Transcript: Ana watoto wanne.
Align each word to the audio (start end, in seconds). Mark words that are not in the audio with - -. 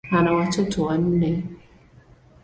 Ana 0.11 0.33
watoto 0.33 0.83
wanne. 0.83 1.31